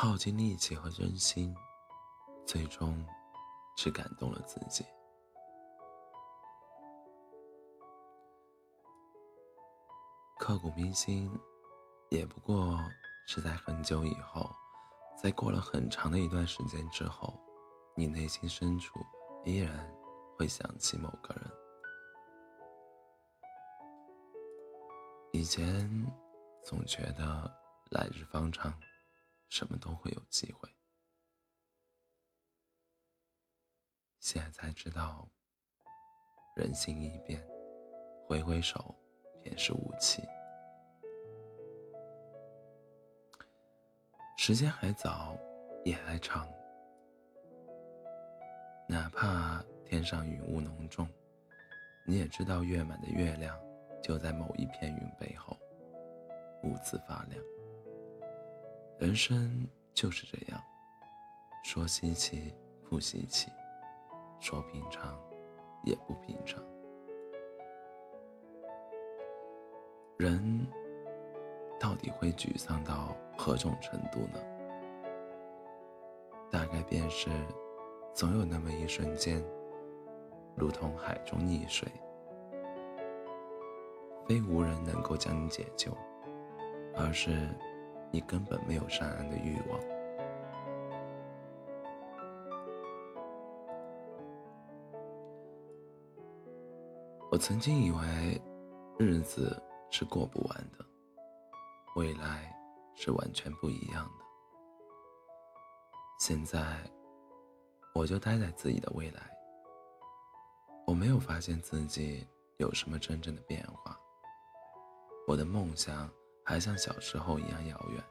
[0.00, 1.52] 耗尽力气和真心，
[2.46, 3.04] 最终
[3.76, 4.84] 只感动了自己。
[10.38, 11.28] 刻骨铭心，
[12.10, 12.78] 也不过
[13.26, 14.48] 是在很久以后，
[15.20, 17.36] 在过了很长的一段时间之后，
[17.96, 19.00] 你内心深处
[19.44, 19.92] 依然
[20.36, 21.44] 会想起某个人。
[25.32, 25.90] 以前
[26.64, 27.52] 总觉得
[27.90, 28.72] 来日方长，
[29.48, 30.68] 什么都会有机会，
[34.20, 35.28] 现在才知道，
[36.54, 37.44] 人心易变，
[38.26, 38.94] 挥挥手
[39.42, 40.22] 便是武器。
[44.36, 45.36] 时间还早，
[45.84, 46.48] 夜还长，
[48.88, 51.08] 哪怕天上云雾浓重，
[52.06, 53.58] 你也知道月满的月亮。
[54.00, 55.58] 就在某一片云背后，
[56.62, 57.42] 兀自发亮。
[58.98, 60.60] 人生就是这样，
[61.62, 62.52] 说稀奇
[62.90, 63.48] 不稀奇，
[64.40, 65.16] 说平常
[65.84, 66.60] 也不平常。
[70.16, 70.66] 人
[71.78, 74.40] 到底会沮丧到何种程度呢？
[76.50, 77.30] 大概便是，
[78.12, 79.40] 总有那么一瞬间，
[80.56, 81.88] 如同海中溺水。
[84.26, 85.96] 非无人能够将你解救，
[86.96, 87.48] 而是
[88.10, 89.80] 你根本没有上岸的欲望。
[97.30, 98.42] 我曾经以为
[98.98, 100.84] 日子是过不完的，
[101.94, 102.50] 未来
[102.96, 104.24] 是完全不一样的。
[106.18, 106.78] 现在，
[107.94, 109.30] 我就待在自己的未来，
[110.86, 113.96] 我没有发现自己有什么真正的变化。
[115.28, 116.10] 我的梦想
[116.48, 118.02] 还像小时候一样遥远，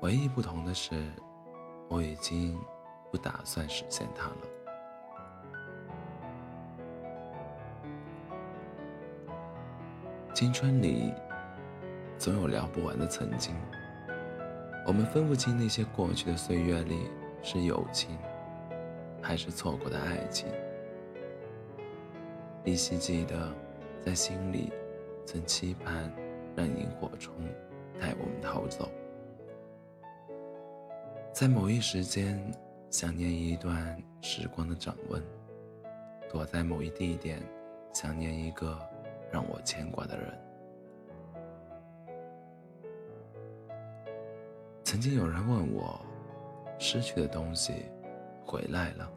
[0.00, 1.00] 唯一不同的是，
[1.88, 2.60] 我已经
[3.08, 4.36] 不打算实现它了。
[10.34, 11.14] 青春里
[12.18, 13.54] 总有聊不完的曾经，
[14.84, 17.08] 我们分不清那些过去的岁月里
[17.44, 18.18] 是友情，
[19.22, 20.48] 还是错过的爱情，
[22.64, 23.54] 依稀记得
[24.04, 24.72] 在心里。
[25.24, 26.12] 曾期盼
[26.54, 27.34] 让萤火虫
[28.00, 28.90] 带我们逃走，
[31.32, 32.38] 在某一时间
[32.90, 35.22] 想念一段时光的掌纹，
[36.30, 37.42] 躲在某一地点
[37.92, 38.78] 想念一个
[39.30, 40.38] 让我牵挂的人。
[44.84, 45.98] 曾经有人问我，
[46.78, 47.86] 失去的东西
[48.44, 49.10] 回来了，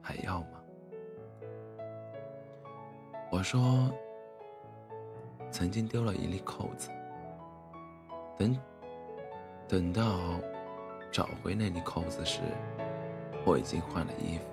[0.00, 0.62] 还要吗？
[3.30, 3.92] 我说。
[5.52, 6.88] 曾经丢了一粒扣子，
[8.38, 8.58] 等
[9.68, 10.18] 等到
[11.10, 12.40] 找回那粒扣子时，
[13.44, 14.44] 我已经换了衣服。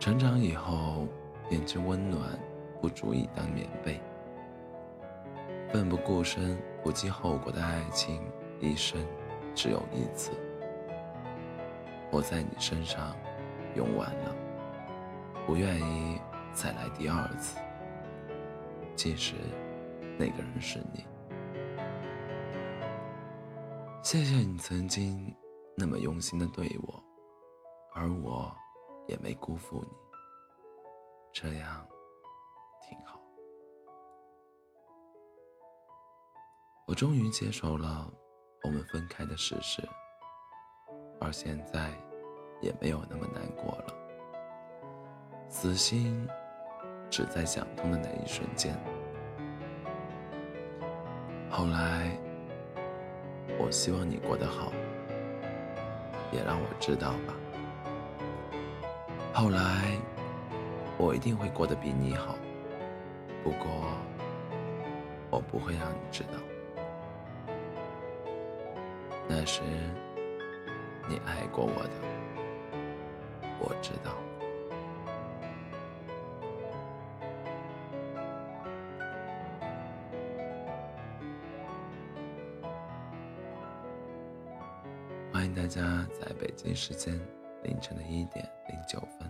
[0.00, 1.06] 成长以后，
[1.48, 2.36] 便知温暖
[2.80, 4.00] 不足以当棉被，
[5.72, 8.20] 奋不顾身、不计后果的爱情，
[8.58, 9.00] 一生
[9.54, 10.32] 只有一次。
[12.10, 13.14] 我在你身上
[13.76, 14.34] 用完了。
[15.46, 16.20] 不愿意
[16.52, 17.58] 再来第二次，
[18.94, 19.34] 即使
[20.18, 21.04] 那个人是你。
[24.02, 25.34] 谢谢你曾经
[25.76, 27.02] 那么用心的对我，
[27.94, 28.50] 而我
[29.06, 29.90] 也没辜负你，
[31.32, 31.86] 这样
[32.80, 33.20] 挺好。
[36.86, 38.10] 我终于接受了
[38.64, 39.86] 我们分开的事实，
[41.20, 41.90] 而现在
[42.60, 43.99] 也没有那么难过了。
[45.50, 46.28] 死心，
[47.10, 48.72] 只在想通的那一瞬间。
[51.50, 52.16] 后来，
[53.58, 54.72] 我希望你过得好，
[56.30, 57.34] 也让我知道吧。
[59.34, 59.98] 后来，
[60.96, 62.36] 我一定会过得比你好，
[63.42, 63.66] 不过，
[65.30, 66.38] 我不会让你知道。
[69.26, 69.62] 那时，
[71.08, 71.90] 你爱过我的，
[73.58, 74.12] 我知道。
[85.40, 87.18] 欢迎大家在北京时间
[87.62, 89.26] 凌晨的一点零九分，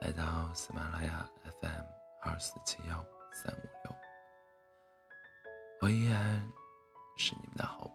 [0.00, 1.24] 来到喜马拉雅
[1.62, 1.84] FM
[2.20, 2.96] 二四七幺
[3.32, 3.96] 三五六。
[5.82, 6.44] 我依然
[7.16, 7.93] 是你们的好。